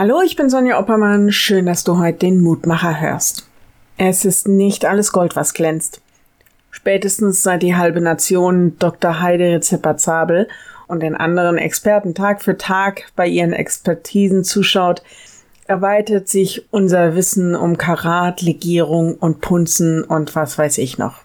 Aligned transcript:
Hallo, 0.00 0.22
ich 0.24 0.34
bin 0.34 0.48
Sonja 0.48 0.78
Oppermann. 0.78 1.30
Schön, 1.30 1.66
dass 1.66 1.84
du 1.84 1.98
heute 1.98 2.20
den 2.20 2.40
Mutmacher 2.40 3.02
hörst. 3.02 3.46
Es 3.98 4.24
ist 4.24 4.48
nicht 4.48 4.86
alles 4.86 5.12
Gold, 5.12 5.36
was 5.36 5.52
glänzt. 5.52 6.00
Spätestens 6.70 7.42
seit 7.42 7.62
die 7.62 7.76
halbe 7.76 8.00
Nation 8.00 8.78
Dr. 8.78 9.20
Heide 9.20 9.60
Zabel 9.60 10.48
und 10.86 11.02
den 11.02 11.14
anderen 11.14 11.58
Experten 11.58 12.14
Tag 12.14 12.40
für 12.40 12.56
Tag 12.56 13.12
bei 13.14 13.26
ihren 13.26 13.52
Expertisen 13.52 14.42
zuschaut, 14.42 15.02
erweitert 15.66 16.28
sich 16.28 16.64
unser 16.70 17.14
Wissen 17.14 17.54
um 17.54 17.76
Karat, 17.76 18.40
Legierung 18.40 19.16
und 19.16 19.42
Punzen 19.42 20.02
und 20.02 20.34
was 20.34 20.56
weiß 20.56 20.78
ich 20.78 20.96
noch. 20.96 21.16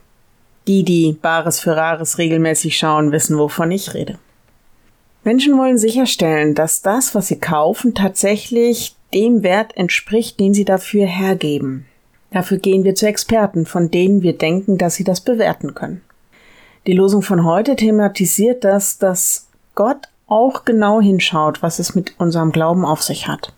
Die, 0.67 0.83
die 0.83 1.13
Bares 1.13 1.61
für 1.61 1.77
Rares 1.77 2.17
regelmäßig 2.17 2.77
schauen, 2.77 3.13
wissen, 3.13 3.37
wovon 3.37 3.71
ich 3.71 3.93
rede. 3.93 4.19
Menschen 5.25 5.57
wollen 5.57 5.79
sicherstellen, 5.79 6.53
dass 6.53 6.83
das, 6.83 7.15
was 7.15 7.27
sie 7.27 7.39
kaufen, 7.39 7.95
tatsächlich 7.95 8.95
dem 9.11 9.41
Wert 9.41 9.75
entspricht, 9.75 10.39
den 10.39 10.53
sie 10.53 10.65
dafür 10.65 11.07
hergeben. 11.07 11.87
Dafür 12.29 12.59
gehen 12.59 12.83
wir 12.83 12.93
zu 12.93 13.07
Experten, 13.07 13.65
von 13.65 13.89
denen 13.89 14.21
wir 14.21 14.37
denken, 14.37 14.77
dass 14.77 14.93
sie 14.95 15.03
das 15.03 15.21
bewerten 15.21 15.73
können. 15.73 16.01
Die 16.85 16.93
Losung 16.93 17.23
von 17.23 17.43
heute 17.43 17.75
thematisiert 17.75 18.63
das, 18.63 18.99
dass 18.99 19.47
Gott 19.73 20.09
auch 20.27 20.63
genau 20.63 21.01
hinschaut, 21.01 21.63
was 21.63 21.79
es 21.79 21.95
mit 21.95 22.13
unserem 22.19 22.51
Glauben 22.51 22.85
auf 22.85 23.01
sich 23.01 23.27
hat. 23.27 23.51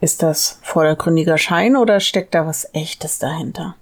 Ist 0.00 0.22
das 0.22 0.60
vordergründiger 0.62 1.36
Schein 1.36 1.76
oder 1.76 2.00
steckt 2.00 2.34
da 2.34 2.46
was 2.46 2.70
Echtes 2.72 3.18
dahinter? 3.18 3.74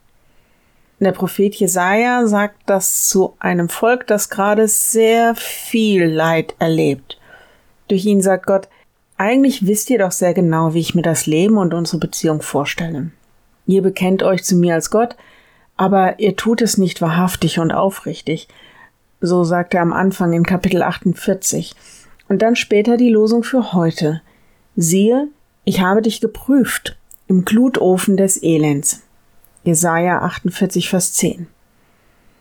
Der 0.99 1.12
Prophet 1.12 1.55
Jesaja 1.55 2.27
sagt 2.27 2.57
das 2.66 3.07
zu 3.09 3.35
einem 3.38 3.69
Volk, 3.69 4.09
das 4.09 4.30
gerade 4.30 4.66
sehr 4.66 5.37
viel 5.37 6.07
Leid 6.07 6.57
erlebt. 6.59 7.20
Durch 7.91 8.07
ihn 8.07 8.21
sagt 8.21 8.47
Gott, 8.47 8.69
eigentlich 9.17 9.67
wisst 9.67 9.91
ihr 9.91 9.99
doch 9.99 10.12
sehr 10.12 10.33
genau, 10.33 10.75
wie 10.75 10.80
ich 10.80 10.95
mir 10.95 11.03
das 11.03 11.27
Leben 11.27 11.59
und 11.59 11.75
unsere 11.75 11.99
Beziehung 11.99 12.41
vorstelle. 12.41 13.11
Ihr 13.66 13.83
bekennt 13.83 14.23
euch 14.23 14.45
zu 14.45 14.55
mir 14.55 14.74
als 14.74 14.91
Gott, 14.91 15.16
aber 15.77 16.21
ihr 16.21 16.37
tut 16.37 16.63
es 16.63 16.79
nicht 16.79 17.02
wahrhaftig 17.02 17.59
und 17.59 17.73
aufrichtig. 17.73 18.46
So 19.21 19.43
sagt 19.43 19.74
er 19.74 19.83
am 19.83 19.93
Anfang 19.93 20.33
in 20.33 20.45
Kapitel 20.45 20.85
48. 20.85 21.74
Und 22.29 22.43
dann 22.43 22.55
später 22.55 22.96
die 22.96 23.11
Losung 23.11 23.43
für 23.43 23.73
heute. 23.73 24.23
Siehe, 24.77 25.27
ich 25.65 25.80
habe 25.80 26.01
dich 26.01 26.21
geprüft 26.21 26.96
im 27.27 27.45
Glutofen 27.45 28.16
des 28.16 28.41
Elends. 28.41 29.02
Jesaja 29.65 30.21
48, 30.21 30.88
Vers 30.88 31.15
10. 31.15 31.49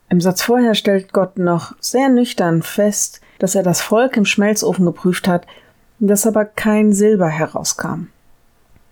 Im 0.09 0.21
Satz 0.21 0.43
vorher 0.43 0.75
stellt 0.75 1.11
Gott 1.11 1.39
noch 1.39 1.73
sehr 1.79 2.09
nüchtern 2.09 2.61
fest, 2.61 3.21
dass 3.39 3.55
er 3.55 3.63
das 3.63 3.81
Volk 3.81 4.15
im 4.17 4.25
Schmelzofen 4.25 4.85
geprüft 4.85 5.27
hat, 5.27 5.47
dass 5.99 6.27
aber 6.27 6.45
kein 6.45 6.93
Silber 6.93 7.27
herauskam. 7.27 8.07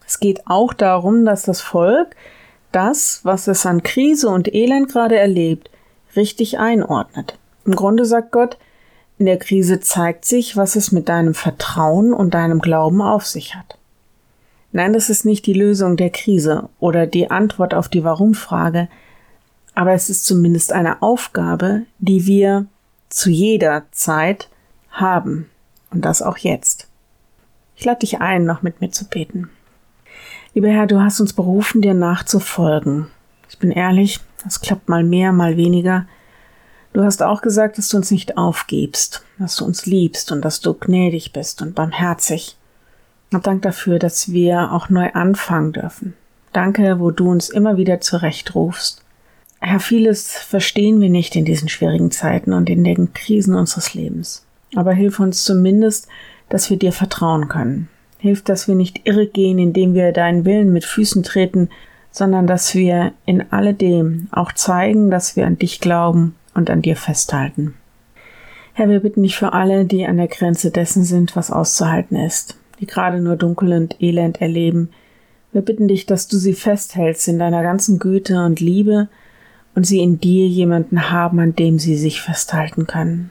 Es 0.06 0.20
geht 0.20 0.48
auch 0.48 0.74
darum, 0.74 1.26
dass 1.26 1.44
das 1.44 1.62
Volk 1.62 2.16
das, 2.72 3.22
was 3.24 3.48
es 3.48 3.66
an 3.66 3.84
Krise 3.84 4.30
und 4.30 4.54
Elend 4.54 4.90
gerade 4.90 5.18
erlebt, 5.18 5.70
richtig 6.16 6.60
einordnet. 6.60 7.38
Im 7.66 7.76
Grunde 7.76 8.06
sagt 8.06 8.32
Gott, 8.32 8.58
in 9.18 9.26
der 9.26 9.38
Krise 9.38 9.80
zeigt 9.80 10.26
sich, 10.26 10.56
was 10.56 10.76
es 10.76 10.92
mit 10.92 11.10
deinem 11.10 11.34
Vertrauen 11.34 12.14
und 12.14 12.34
deinem 12.34 12.60
Glauben 12.60 13.02
auf 13.02 13.26
sich 13.26 13.56
hat. 13.56 13.78
Nein, 14.72 14.94
das 14.94 15.10
ist 15.10 15.26
nicht 15.26 15.46
die 15.46 15.54
Lösung 15.54 15.98
der 15.98 16.10
Krise 16.10 16.70
oder 16.80 17.08
die 17.08 17.32
Antwort 17.32 17.74
auf 17.74 17.90
die 17.90 18.04
Warum-Frage, 18.04 18.90
aber 19.74 19.94
es 19.94 20.10
ist 20.10 20.26
zumindest 20.26 20.72
eine 20.72 21.02
Aufgabe, 21.02 21.84
die 22.00 22.26
wir 22.26 22.68
zu 23.10 23.30
jeder 23.30 23.86
Zeit 23.92 24.50
haben 24.92 25.50
und 25.92 26.04
das 26.04 26.22
auch 26.22 26.38
jetzt. 26.38 26.88
Ich 27.76 27.86
lade 27.86 28.00
dich 28.00 28.20
ein, 28.20 28.44
noch 28.44 28.62
mit 28.62 28.82
mir 28.82 28.92
zu 28.92 29.06
beten. 29.06 29.50
Lieber 30.54 30.70
Herr, 30.70 30.88
du 30.88 31.00
hast 31.00 31.20
uns 31.20 31.34
berufen, 31.34 31.82
dir 31.82 31.94
nachzufolgen. 31.94 33.08
Ich 33.50 33.60
bin 33.60 33.72
ehrlich, 33.72 34.20
das 34.44 34.62
klappt 34.62 34.90
mal 34.90 35.04
mehr, 35.04 35.32
mal 35.32 35.58
weniger. 35.58 36.08
Du 36.94 37.04
hast 37.04 37.22
auch 37.22 37.42
gesagt, 37.42 37.78
dass 37.78 37.90
du 37.90 37.98
uns 37.98 38.10
nicht 38.10 38.38
aufgibst, 38.38 39.24
dass 39.38 39.56
du 39.56 39.66
uns 39.66 39.86
liebst 39.86 40.32
und 40.32 40.44
dass 40.44 40.62
du 40.62 40.74
gnädig 40.74 41.32
bist 41.32 41.62
und 41.62 41.76
barmherzig. 41.76 42.58
Und 43.32 43.46
Dank 43.46 43.62
dafür, 43.62 44.00
dass 44.00 44.32
wir 44.32 44.72
auch 44.72 44.90
neu 44.90 45.12
anfangen 45.14 45.74
dürfen. 45.74 46.16
Danke, 46.54 47.00
wo 47.00 47.12
du 47.12 47.30
uns 47.30 47.50
immer 47.50 47.78
wieder 47.78 48.02
zurechtrufst 48.02 49.04
Herr, 49.60 49.80
vieles 49.80 50.38
verstehen 50.38 51.02
wir 51.02 51.10
nicht 51.10 51.36
in 51.36 51.46
diesen 51.46 51.68
schwierigen 51.68 52.12
Zeiten 52.12 52.54
und 52.54 52.70
in 52.70 52.84
den 52.84 53.14
Krisen 53.14 53.56
unseres 53.56 53.94
Lebens. 53.94 54.46
Aber 54.76 54.94
hilf 54.94 55.20
uns 55.20 55.44
zumindest, 55.44 56.08
dass 56.50 56.70
wir 56.70 56.78
dir 56.78 56.92
vertrauen 56.92 57.48
können. 57.48 57.90
Hilf, 58.20 58.44
dass 58.44 58.68
wir 58.68 58.76
nicht 58.76 59.08
irregehen, 59.08 59.60
indem 59.60 59.94
wir 59.94 60.12
deinen 60.12 60.46
Willen 60.46 60.74
mit 60.74 60.86
Füßen 60.86 61.24
treten, 61.24 61.70
sondern 62.12 62.48
dass 62.48 62.74
wir 62.74 63.14
in 63.26 63.52
alledem 63.52 64.28
auch 64.32 64.52
zeigen, 64.52 65.12
dass 65.12 65.36
wir 65.36 65.46
an 65.46 65.58
dich 65.58 65.80
glauben 65.80 66.36
und 66.54 66.70
an 66.70 66.82
dir 66.82 66.96
festhalten. 66.96 67.76
Herr, 68.74 68.90
wir 68.90 69.00
bitten 69.00 69.24
dich 69.24 69.38
für 69.38 69.54
alle, 69.54 69.86
die 69.86 70.06
an 70.06 70.18
der 70.18 70.28
Grenze 70.28 70.72
dessen 70.72 71.04
sind, 71.04 71.36
was 71.36 71.52
auszuhalten 71.52 72.16
ist, 72.16 72.58
die 72.80 72.88
gerade 72.88 73.22
nur 73.22 73.36
Dunkel 73.36 73.74
und 73.74 74.02
Elend 74.02 74.42
erleben. 74.42 74.90
Wir 75.52 75.62
bitten 75.62 75.88
dich, 75.88 76.06
dass 76.06 76.28
du 76.28 76.38
sie 76.38 76.54
festhältst 76.54 77.28
in 77.28 77.40
deiner 77.40 77.64
ganzen 77.64 78.00
Güte 78.00 78.44
und 78.46 78.60
Liebe, 78.60 79.10
und 79.78 79.84
sie 79.84 80.00
in 80.00 80.20
dir 80.20 80.48
jemanden 80.48 81.12
haben, 81.12 81.40
an 81.40 81.56
dem 81.56 81.78
sie 81.78 81.98
sich 81.98 82.20
festhalten 82.20 82.88
können. 82.88 83.30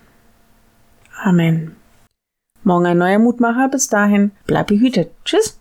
Amen. 1.20 1.74
Morgen 2.62 2.86
ein 2.86 2.98
neuer 2.98 3.18
Mutmacher. 3.18 3.68
Bis 3.68 3.88
dahin, 3.88 4.30
bleib 4.46 4.68
behütet. 4.68 5.10
Tschüss. 5.24 5.58